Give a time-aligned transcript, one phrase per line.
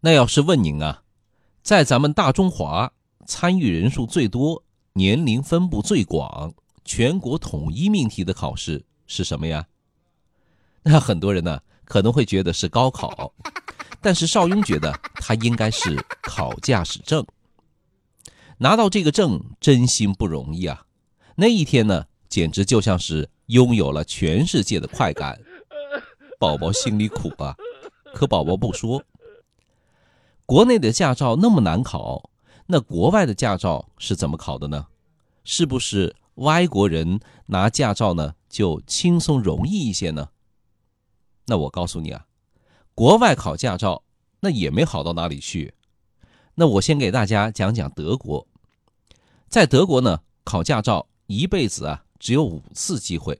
[0.00, 1.02] 那要是问您啊，
[1.62, 2.92] 在咱们大中华
[3.26, 4.62] 参与人数最多、
[4.92, 6.54] 年龄分布最广、
[6.84, 9.66] 全国统一命题的考试是什么呀？
[10.84, 13.32] 那很多人呢可能会觉得是高考，
[14.00, 17.26] 但是邵雍觉得他应该是考驾驶证。
[18.58, 20.84] 拿到这个证真心不容易啊！
[21.36, 25.38] 那一天呢，简直就像是拥有了全世界的快感。
[26.38, 27.56] 宝宝心里苦啊，
[28.14, 29.02] 可宝宝不说。
[30.48, 32.30] 国内的驾照那么难考，
[32.68, 34.86] 那国外的驾照是怎么考的呢？
[35.44, 40.30] 是不是外国人拿驾照呢就轻松容易一些呢？
[41.48, 42.24] 那我告诉你啊，
[42.94, 44.04] 国外考驾照
[44.40, 45.74] 那也没好到哪里去。
[46.54, 48.46] 那我先给大家讲讲德国。
[49.50, 53.38] 在德国呢，考驾照一辈子啊只有五次机会，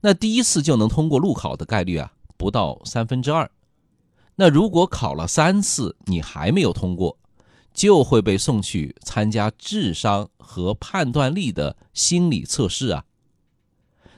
[0.00, 3.50] 那第一次就能通过路考的概率啊不到三分之二。
[4.36, 7.18] 那如果考了三次你还没有通过，
[7.72, 13.04] 就会被送去参加智商和判断力的心理测试啊。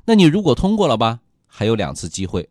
[0.06, 2.42] 那你如果通过了吧，还有两次机会；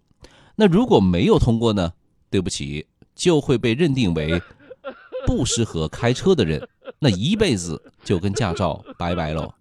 [0.55, 1.93] 那如果没有通过呢？
[2.29, 4.41] 对不起，就会被认定为
[5.27, 6.67] 不适合开车的人。
[6.99, 9.53] 那一辈子就跟驾照拜拜喽，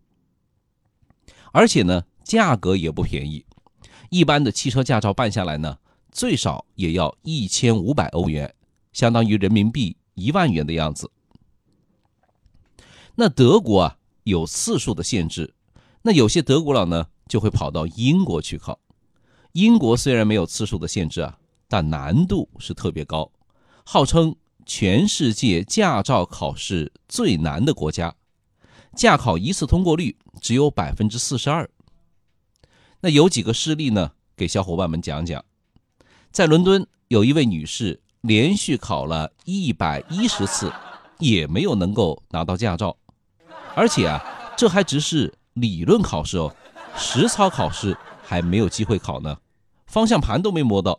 [1.53, 3.45] 而且呢，价格也不便宜，
[4.11, 5.77] 一般的汽车驾照办下来呢，
[6.13, 8.55] 最少也要一千五百欧元，
[8.93, 11.11] 相当于人民币一万元的样子。
[13.17, 15.53] 那德国啊有次数的限制，
[16.03, 18.79] 那有些德国佬呢就会跑到英国去考。
[19.53, 23.33] 英国虽然没有次数的限制啊，但难度是特别高，
[23.85, 24.37] 号称。
[24.65, 28.15] 全世界驾照考试最难的国家，
[28.95, 31.69] 驾考一次通过率只有百分之四十二。
[33.01, 34.13] 那有几个事例呢？
[34.37, 35.45] 给小伙伴们讲讲。
[36.33, 40.73] 在伦敦，有一位女士连续考了一百一十次，
[41.19, 42.97] 也没有能够拿到驾照，
[43.75, 44.25] 而且啊，
[44.57, 46.51] 这还只是理论考试哦，
[46.97, 47.95] 实操考试
[48.25, 49.37] 还没有机会考呢，
[49.87, 50.99] 方向盘都没摸到。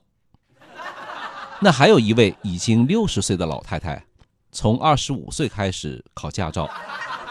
[1.60, 4.06] 那还有一位已经六十岁的老太太，
[4.52, 6.70] 从二十五岁开始考驾照，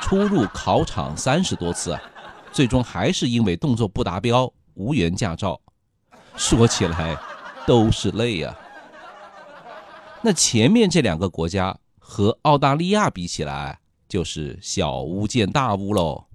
[0.00, 2.02] 出入考场三十多次啊，
[2.50, 5.60] 最终还是因为动作不达标无缘驾照。
[6.34, 7.14] 说起来
[7.66, 8.56] 都是泪呀。
[10.22, 16.26] 那前面这两个国家和澳大利亚比起来，就是小巫见大巫喽。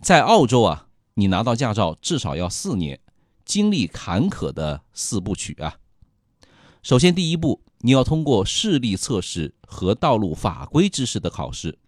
[0.00, 3.00] 在澳洲啊，你拿到驾照至少要四年，
[3.44, 5.76] 经历坎坷的四部曲啊。
[6.82, 11.78] 首先，第一步，你要通过视力测试和道路法规知识的考试，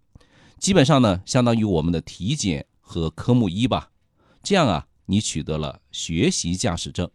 [0.59, 3.91] 基本上呢，相当于我们的体检和科目一吧。
[4.43, 7.11] 这样啊，你取得了学习驾驶证。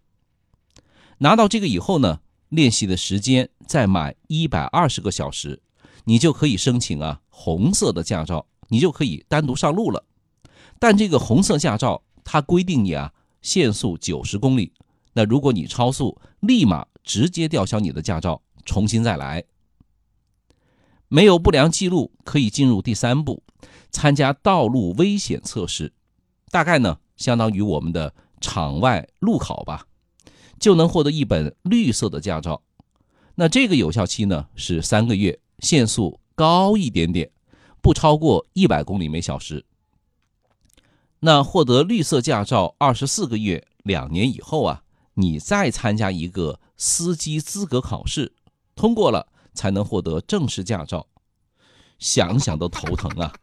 [1.20, 2.20] 拿到这个以后呢，
[2.50, 5.62] 练习的时间再满一百二十个小时，
[6.06, 10.06] 你就可以申请啊红色的驾照，你就可以单独上路了。
[10.80, 14.74] 但这个红色驾照它规定你啊限速九十公里，
[15.14, 16.88] 那如果你超速，立马。
[17.06, 19.44] 直接吊销你的驾照，重新再来。
[21.10, 23.44] 没有不良记录可以进入第三步，
[23.92, 25.92] 参加道路危险测试，
[26.50, 29.86] 大概呢相当于我们的场外路考吧，
[30.60, 32.62] 就能获得一本绿色的驾照。
[33.36, 37.32] 那这个有效期呢是三个月，限速高一点点，
[37.82, 39.66] 不超过一百公里每小时。
[41.20, 44.84] 那获得绿色驾照二十四个月，两年以后啊，
[45.14, 46.60] 你再参加一个。
[46.76, 48.34] 司机资格考试
[48.76, 51.08] 通过了，才能获得正式驾照。
[51.98, 53.34] 想想都头疼啊！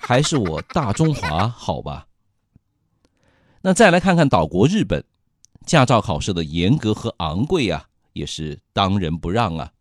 [0.00, 2.06] 还是我大中华好吧？
[3.62, 5.02] 那再来看看岛国日本，
[5.66, 9.72] 驾照考试的严格和昂贵啊，也是当仁不让啊。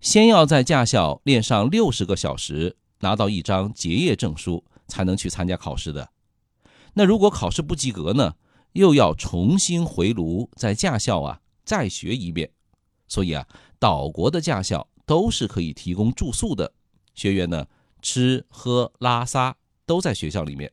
[0.00, 6.10] 先要在驾校练上六十个小时，拿到一张结业证书，才能去参加考试的。
[6.94, 8.34] 那如果考试不及格呢，
[8.72, 11.40] 又要重新回炉，在驾校啊。
[11.64, 12.50] 再学一遍，
[13.08, 16.74] 所以啊，岛国的驾校都是可以提供住宿的，
[17.14, 17.66] 学员呢
[18.02, 19.56] 吃喝拉撒
[19.86, 20.70] 都在学校里面，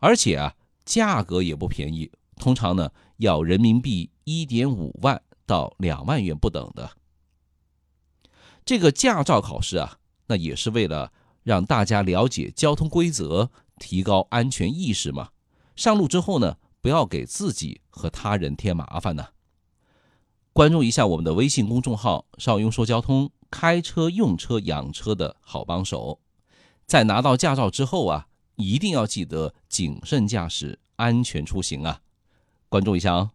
[0.00, 2.10] 而且啊，价格也不便宜，
[2.40, 6.90] 通常呢要人民币一点五万到两万元不等的。
[8.64, 15.30] 这个驾照考试啊，那也是为了让大家了解交通规则，提高安全意识嘛。
[15.76, 19.28] 上路之后呢，不要给自己和他人添麻烦呢。
[20.52, 26.20] 关注一下我们的微信公众号“邵雍说交通”，开车、用车、养车的好帮手。
[26.86, 28.26] 在拿到驾照之后啊，
[28.56, 32.02] 一定要记得谨慎驾驶，安全出行啊！
[32.70, 33.30] 关注一下哦。